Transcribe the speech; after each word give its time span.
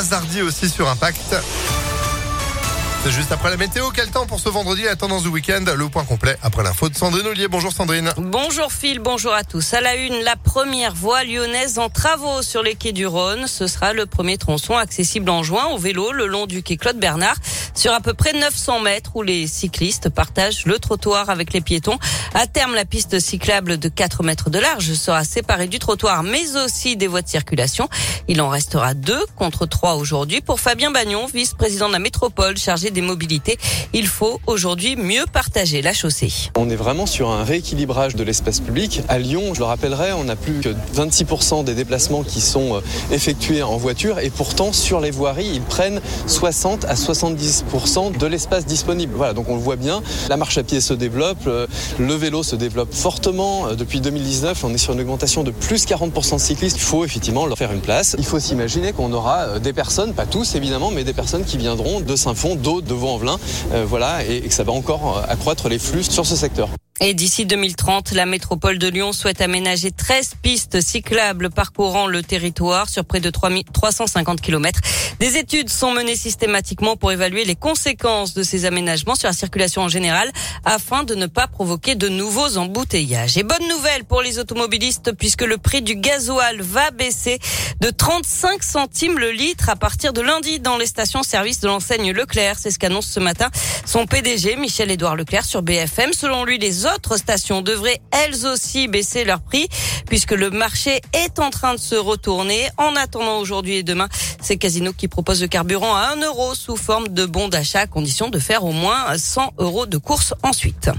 Boisardi 0.00 0.40
aussi 0.40 0.70
sur 0.70 0.88
Impact. 0.88 1.36
C'est 3.02 3.10
juste 3.10 3.32
après 3.32 3.48
la 3.48 3.56
météo. 3.56 3.90
Quel 3.94 4.10
temps 4.10 4.26
pour 4.26 4.40
ce 4.40 4.48
vendredi? 4.50 4.82
La 4.82 4.96
tendance 4.96 5.22
du 5.22 5.28
week-end. 5.28 5.64
Le 5.74 5.88
point 5.88 6.04
complet 6.04 6.36
après 6.42 6.62
l'info 6.62 6.90
de 6.90 6.94
Sandrine 6.94 7.26
Ollier. 7.26 7.48
Bonjour 7.48 7.72
Sandrine. 7.72 8.10
Bonjour 8.18 8.72
Phil, 8.72 8.98
bonjour 8.98 9.32
à 9.32 9.42
tous. 9.42 9.72
À 9.72 9.80
la 9.80 9.96
une, 9.96 10.22
la 10.22 10.36
première 10.36 10.94
voie 10.94 11.24
lyonnaise 11.24 11.78
en 11.78 11.88
travaux 11.88 12.42
sur 12.42 12.62
les 12.62 12.74
quais 12.74 12.92
du 12.92 13.06
Rhône. 13.06 13.46
Ce 13.46 13.66
sera 13.66 13.94
le 13.94 14.04
premier 14.04 14.36
tronçon 14.36 14.76
accessible 14.76 15.30
en 15.30 15.42
juin 15.42 15.66
au 15.66 15.78
vélo 15.78 16.12
le 16.12 16.26
long 16.26 16.46
du 16.46 16.62
quai 16.62 16.76
Claude 16.76 16.98
Bernard 16.98 17.36
sur 17.80 17.94
à 17.94 18.00
peu 18.00 18.12
près 18.12 18.34
900 18.34 18.80
mètres 18.80 19.12
où 19.14 19.22
les 19.22 19.46
cyclistes 19.46 20.10
partagent 20.10 20.66
le 20.66 20.78
trottoir 20.78 21.30
avec 21.30 21.54
les 21.54 21.62
piétons. 21.62 21.96
À 22.34 22.46
terme, 22.46 22.74
la 22.74 22.84
piste 22.84 23.18
cyclable 23.20 23.78
de 23.78 23.88
4 23.88 24.22
mètres 24.22 24.50
de 24.50 24.58
large 24.58 24.92
sera 24.92 25.24
séparée 25.24 25.66
du 25.66 25.78
trottoir 25.78 26.22
mais 26.22 26.56
aussi 26.62 26.98
des 26.98 27.06
voies 27.06 27.22
de 27.22 27.28
circulation. 27.28 27.88
Il 28.28 28.42
en 28.42 28.50
restera 28.50 28.92
deux 28.92 29.24
contre 29.34 29.64
trois 29.64 29.94
aujourd'hui. 29.94 30.42
Pour 30.42 30.60
Fabien 30.60 30.90
Bagnon, 30.90 31.24
vice-président 31.24 31.88
de 31.88 31.94
la 31.94 32.00
métropole 32.00 32.58
chargé 32.58 32.90
des 32.90 33.00
mobilités. 33.00 33.56
Il 33.94 34.06
faut 34.06 34.42
aujourd'hui 34.46 34.96
mieux 34.96 35.24
partager 35.32 35.80
la 35.80 35.94
chaussée. 35.94 36.50
On 36.58 36.68
est 36.68 36.76
vraiment 36.76 37.06
sur 37.06 37.30
un 37.30 37.44
rééquilibrage 37.44 38.14
de 38.14 38.24
l'espace 38.24 38.60
public. 38.60 39.00
À 39.08 39.18
Lyon, 39.18 39.54
je 39.54 39.60
le 39.60 39.64
rappellerai, 39.64 40.12
on 40.12 40.24
n'a 40.24 40.36
plus 40.36 40.60
que 40.60 40.74
26% 40.94 41.64
des 41.64 41.74
déplacements 41.74 42.24
qui 42.24 42.42
sont 42.42 42.76
euh, 42.76 42.80
effectués 43.10 43.62
en 43.62 43.78
voiture 43.78 44.18
et 44.18 44.28
pourtant 44.28 44.74
sur 44.74 45.00
les 45.00 45.10
voiries, 45.10 45.50
ils 45.54 45.62
prennent 45.62 46.02
60 46.26 46.84
à 46.84 46.92
70% 46.92 47.69
de 47.70 48.26
l'espace 48.26 48.66
disponible. 48.66 49.14
Voilà, 49.16 49.32
donc 49.32 49.48
on 49.48 49.54
le 49.54 49.60
voit 49.60 49.76
bien. 49.76 50.02
La 50.28 50.36
marche 50.36 50.58
à 50.58 50.62
pied 50.62 50.80
se 50.80 50.94
développe, 50.94 51.46
euh, 51.46 51.66
le 51.98 52.14
vélo 52.14 52.42
se 52.42 52.56
développe 52.56 52.92
fortement. 52.92 53.68
Euh, 53.68 53.74
depuis 53.74 54.00
2019, 54.00 54.64
on 54.64 54.74
est 54.74 54.78
sur 54.78 54.92
une 54.92 55.00
augmentation 55.00 55.44
de 55.44 55.50
plus 55.50 55.86
40% 55.86 56.36
de 56.36 56.40
cyclistes. 56.40 56.76
Il 56.76 56.82
faut 56.82 57.04
effectivement 57.04 57.46
leur 57.46 57.56
faire 57.56 57.72
une 57.72 57.80
place. 57.80 58.16
Il 58.18 58.24
faut 58.24 58.40
s'imaginer 58.40 58.92
qu'on 58.92 59.12
aura 59.12 59.58
des 59.58 59.72
personnes, 59.72 60.14
pas 60.14 60.26
tous 60.26 60.54
évidemment, 60.54 60.90
mais 60.90 61.04
des 61.04 61.12
personnes 61.12 61.44
qui 61.44 61.58
viendront 61.58 62.00
de 62.00 62.16
Saint-Fond, 62.16 62.56
d'autres 62.56 62.86
de 62.86 62.94
Vaux-en-Velin, 62.94 63.38
euh, 63.72 63.84
voilà, 63.86 64.24
et, 64.24 64.40
que 64.40 64.54
ça 64.54 64.64
va 64.64 64.72
encore 64.72 65.18
euh, 65.18 65.32
accroître 65.32 65.68
les 65.68 65.78
flux 65.78 66.04
sur 66.04 66.26
ce 66.26 66.36
secteur. 66.36 66.68
Et 67.02 67.14
d'ici 67.14 67.46
2030, 67.46 68.12
la 68.12 68.26
métropole 68.26 68.78
de 68.78 68.86
Lyon 68.86 69.14
souhaite 69.14 69.40
aménager 69.40 69.90
13 69.90 70.32
pistes 70.42 70.82
cyclables 70.82 71.48
parcourant 71.48 72.06
le 72.06 72.22
territoire 72.22 72.90
sur 72.90 73.06
près 73.06 73.20
de 73.20 73.30
350 73.30 74.42
km. 74.42 74.78
Des 75.18 75.38
études 75.38 75.70
sont 75.70 75.92
menées 75.92 76.14
systématiquement 76.14 76.96
pour 76.96 77.10
évaluer 77.10 77.46
les 77.46 77.56
conséquences 77.56 78.34
de 78.34 78.42
ces 78.42 78.66
aménagements 78.66 79.14
sur 79.14 79.28
la 79.28 79.32
circulation 79.32 79.80
en 79.80 79.88
général 79.88 80.30
afin 80.66 81.02
de 81.04 81.14
ne 81.14 81.26
pas 81.26 81.46
provoquer 81.46 81.94
de 81.94 82.08
nouveaux 82.10 82.58
embouteillages. 82.58 83.38
Et 83.38 83.44
bonne 83.44 83.66
nouvelle 83.66 84.04
pour 84.04 84.20
les 84.20 84.38
automobilistes 84.38 85.12
puisque 85.12 85.42
le 85.42 85.56
prix 85.56 85.80
du 85.80 85.96
gasoil 85.96 86.60
va 86.60 86.90
baisser 86.90 87.38
de 87.80 87.88
35 87.88 88.62
centimes 88.62 89.18
le 89.18 89.30
litre 89.30 89.70
à 89.70 89.76
partir 89.76 90.12
de 90.12 90.20
lundi 90.20 90.60
dans 90.60 90.76
les 90.76 90.86
stations-service 90.86 91.60
de 91.60 91.68
l'enseigne 91.68 92.12
Leclerc. 92.12 92.58
C'est 92.58 92.70
ce 92.70 92.78
qu'annonce 92.78 93.06
ce 93.06 93.20
matin 93.20 93.48
son 93.86 94.06
PDG 94.06 94.56
Michel-Édouard 94.56 95.16
Leclerc 95.16 95.44
sur 95.46 95.62
BFM. 95.62 96.12
Selon 96.12 96.44
lui, 96.44 96.58
les 96.58 96.86
autres 96.94 97.16
stations 97.16 97.62
devraient 97.62 98.00
elles 98.10 98.46
aussi 98.46 98.88
baisser 98.88 99.24
leur 99.24 99.40
prix 99.40 99.68
puisque 100.06 100.32
le 100.32 100.50
marché 100.50 101.00
est 101.12 101.38
en 101.38 101.50
train 101.50 101.74
de 101.74 101.80
se 101.80 101.94
retourner. 101.94 102.68
En 102.76 102.96
attendant 102.96 103.38
aujourd'hui 103.38 103.76
et 103.76 103.82
demain, 103.82 104.08
c'est 104.40 104.56
Casino 104.56 104.92
qui 104.92 105.08
propose 105.08 105.40
le 105.42 105.48
carburant 105.48 105.94
à 105.94 106.12
1 106.16 106.22
euro 106.22 106.54
sous 106.54 106.76
forme 106.76 107.08
de 107.08 107.26
bon 107.26 107.48
d'achat 107.48 107.80
à 107.80 107.86
condition 107.86 108.28
de 108.28 108.38
faire 108.38 108.64
au 108.64 108.72
moins 108.72 109.16
100 109.16 109.54
euros 109.58 109.86
de 109.86 109.98
course 109.98 110.34
ensuite. 110.42 110.90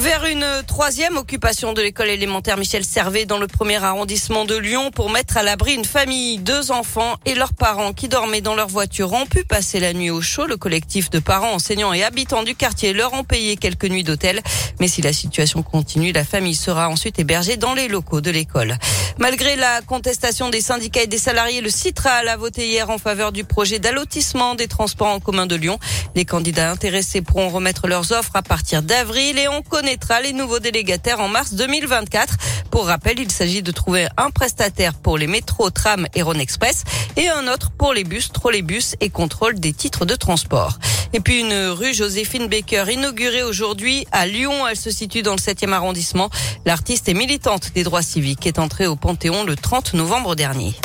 Vers 0.00 0.24
une 0.24 0.46
troisième 0.66 1.18
occupation 1.18 1.74
de 1.74 1.82
l'école 1.82 2.08
élémentaire 2.08 2.56
Michel 2.56 2.86
Servet 2.86 3.26
dans 3.26 3.36
le 3.36 3.46
premier 3.46 3.84
arrondissement 3.84 4.46
de 4.46 4.56
Lyon 4.56 4.90
pour 4.90 5.10
mettre 5.10 5.36
à 5.36 5.42
l'abri 5.42 5.74
une 5.74 5.84
famille, 5.84 6.38
deux 6.38 6.70
enfants 6.70 7.16
et 7.26 7.34
leurs 7.34 7.52
parents 7.52 7.92
qui 7.92 8.08
dormaient 8.08 8.40
dans 8.40 8.54
leur 8.54 8.68
voiture 8.68 9.12
ont 9.12 9.26
pu 9.26 9.44
passer 9.44 9.78
la 9.78 9.92
nuit 9.92 10.08
au 10.08 10.22
chaud. 10.22 10.46
Le 10.46 10.56
collectif 10.56 11.10
de 11.10 11.18
parents, 11.18 11.52
enseignants 11.52 11.92
et 11.92 12.02
habitants 12.02 12.44
du 12.44 12.54
quartier 12.54 12.94
leur 12.94 13.12
ont 13.12 13.24
payé 13.24 13.58
quelques 13.58 13.84
nuits 13.84 14.02
d'hôtel. 14.02 14.40
Mais 14.80 14.88
si 14.88 15.02
la 15.02 15.12
situation 15.12 15.62
continue, 15.62 16.12
la 16.12 16.24
famille 16.24 16.54
sera 16.54 16.88
ensuite 16.88 17.18
hébergée 17.18 17.58
dans 17.58 17.74
les 17.74 17.86
locaux 17.86 18.22
de 18.22 18.30
l'école. 18.30 18.78
Malgré 19.18 19.54
la 19.56 19.82
contestation 19.82 20.48
des 20.48 20.62
syndicats 20.62 21.02
et 21.02 21.08
des 21.08 21.18
salariés, 21.18 21.60
le 21.60 21.68
Citral 21.68 22.26
a 22.28 22.38
voté 22.38 22.66
hier 22.66 22.88
en 22.88 22.96
faveur 22.96 23.32
du 23.32 23.44
projet 23.44 23.78
d'allotissement 23.78 24.54
des 24.54 24.66
transports 24.66 25.08
en 25.08 25.20
commun 25.20 25.44
de 25.44 25.56
Lyon. 25.56 25.78
Les 26.14 26.24
candidats 26.24 26.70
intéressés 26.70 27.20
pourront 27.20 27.50
remettre 27.50 27.86
leurs 27.86 28.12
offres 28.12 28.34
à 28.34 28.40
partir 28.40 28.82
d'avril 28.82 29.38
et 29.38 29.46
on 29.46 29.60
connaîtra 29.90 30.20
les 30.20 30.32
nouveaux 30.32 30.60
délégataires 30.60 31.18
en 31.18 31.26
mars 31.26 31.54
2024. 31.54 32.36
Pour 32.70 32.86
rappel, 32.86 33.18
il 33.18 33.32
s'agit 33.32 33.60
de 33.60 33.72
trouver 33.72 34.06
un 34.16 34.30
prestataire 34.30 34.94
pour 34.94 35.18
les 35.18 35.26
métros, 35.26 35.70
trams 35.70 36.06
et 36.14 36.22
Rhône 36.22 36.38
Express 36.38 36.84
et 37.16 37.28
un 37.28 37.48
autre 37.48 37.72
pour 37.76 37.92
les 37.92 38.04
bus, 38.04 38.30
trolleybus 38.30 38.94
et 39.00 39.10
contrôle 39.10 39.58
des 39.58 39.72
titres 39.72 40.04
de 40.04 40.14
transport. 40.14 40.78
Et 41.12 41.18
puis 41.18 41.40
une 41.40 41.70
rue 41.70 41.92
Joséphine 41.92 42.46
Baker 42.46 42.84
inaugurée 42.88 43.42
aujourd'hui 43.42 44.06
à 44.12 44.26
Lyon. 44.26 44.68
Elle 44.68 44.76
se 44.76 44.92
situe 44.92 45.22
dans 45.22 45.32
le 45.32 45.38
7e 45.38 45.72
arrondissement. 45.72 46.30
L'artiste 46.66 47.08
et 47.08 47.14
militante 47.14 47.72
des 47.74 47.82
droits 47.82 48.02
civiques 48.02 48.46
est 48.46 48.60
entrée 48.60 48.86
au 48.86 48.94
Panthéon 48.94 49.42
le 49.42 49.56
30 49.56 49.94
novembre 49.94 50.36
dernier. 50.36 50.76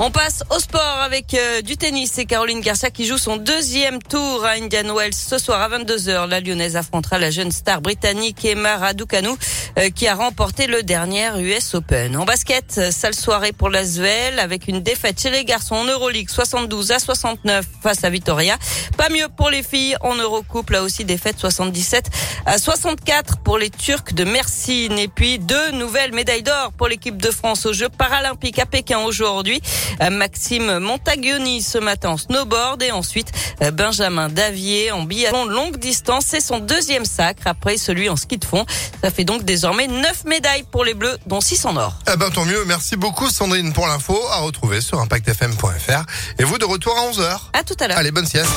On 0.00 0.12
passe 0.12 0.44
au 0.54 0.60
sport 0.60 1.00
avec 1.02 1.34
euh, 1.34 1.60
du 1.60 1.76
tennis. 1.76 2.12
C'est 2.14 2.24
Caroline 2.24 2.60
Garcia 2.60 2.88
qui 2.88 3.04
joue 3.04 3.18
son 3.18 3.36
deuxième 3.36 4.00
tour 4.00 4.44
à 4.44 4.50
Indian 4.50 4.94
Wells 4.94 5.12
ce 5.12 5.38
soir 5.38 5.60
à 5.60 5.76
22h. 5.76 6.28
La 6.28 6.38
Lyonnaise 6.38 6.76
affrontera 6.76 7.18
la 7.18 7.32
jeune 7.32 7.50
star 7.50 7.80
britannique 7.80 8.44
Emma 8.44 8.76
Raducanu 8.76 9.30
euh, 9.76 9.90
qui 9.90 10.06
a 10.06 10.14
remporté 10.14 10.68
le 10.68 10.84
dernier 10.84 11.28
US 11.40 11.74
Open. 11.74 12.16
En 12.16 12.24
basket, 12.24 12.76
euh, 12.78 12.90
sale 12.92 13.14
soirée 13.14 13.52
pour 13.52 13.70
la 13.70 13.84
Svel 13.84 14.38
avec 14.38 14.68
une 14.68 14.82
défaite 14.82 15.20
chez 15.20 15.30
les 15.30 15.44
garçons 15.44 15.74
en 15.74 15.84
Euroleague 15.84 16.30
72 16.30 16.92
à 16.92 17.00
69 17.00 17.66
face 17.82 18.04
à 18.04 18.10
Vitoria. 18.10 18.56
Pas 18.96 19.08
mieux 19.08 19.26
pour 19.36 19.50
les 19.50 19.64
filles 19.64 19.96
en 20.02 20.14
Eurocoupe, 20.14 20.70
là 20.70 20.84
aussi 20.84 21.04
défaite 21.04 21.40
77 21.40 22.08
à 22.46 22.58
64 22.58 23.38
pour 23.38 23.58
les 23.58 23.70
Turcs 23.70 24.14
de 24.14 24.22
Mersin. 24.22 24.96
Et 24.96 25.08
puis 25.08 25.40
deux 25.40 25.72
nouvelles 25.72 26.12
médailles 26.12 26.44
d'or 26.44 26.70
pour 26.78 26.86
l'équipe 26.86 27.16
de 27.16 27.32
France 27.32 27.66
aux 27.66 27.72
Jeux 27.72 27.88
paralympiques 27.88 28.60
à 28.60 28.66
Pékin 28.66 29.00
aujourd'hui. 29.00 29.60
Euh, 30.00 30.10
Maxime 30.10 30.78
Montagioni 30.78 31.62
ce 31.62 31.78
matin 31.78 32.10
en 32.10 32.16
snowboard 32.16 32.82
et 32.82 32.90
ensuite 32.90 33.32
euh, 33.62 33.70
Benjamin 33.70 34.28
Davier 34.28 34.92
en 34.92 35.02
biathlon 35.02 35.46
longue 35.46 35.78
distance. 35.78 36.24
C'est 36.28 36.40
son 36.40 36.58
deuxième 36.58 37.04
sacre 37.04 37.42
après 37.46 37.76
celui 37.76 38.08
en 38.08 38.16
ski 38.16 38.38
de 38.38 38.44
fond. 38.44 38.64
Ça 39.02 39.10
fait 39.10 39.24
donc 39.24 39.44
désormais 39.44 39.86
9 39.86 40.24
médailles 40.24 40.64
pour 40.70 40.84
les 40.84 40.94
Bleus, 40.94 41.18
dont 41.26 41.40
6 41.40 41.64
en 41.66 41.76
or. 41.76 41.94
Eh 42.12 42.16
ben, 42.16 42.30
tant 42.30 42.44
mieux. 42.44 42.64
Merci 42.64 42.96
beaucoup, 42.96 43.30
Sandrine, 43.30 43.72
pour 43.72 43.86
l'info 43.86 44.18
à 44.32 44.38
retrouver 44.38 44.80
sur 44.80 45.00
impactfm.fr. 45.00 46.04
Et 46.38 46.44
vous 46.44 46.58
de 46.58 46.64
retour 46.64 46.96
à 46.98 47.10
11h. 47.10 47.38
À 47.52 47.62
tout 47.62 47.76
à 47.80 47.88
l'heure. 47.88 47.98
Allez, 47.98 48.10
bonne 48.10 48.26
sieste. 48.26 48.50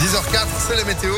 10h04, 0.00 0.46
c'est 0.68 0.76
la 0.76 0.84
météo. 0.84 1.12